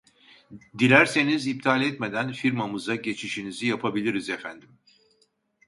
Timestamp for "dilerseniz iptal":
0.79-1.81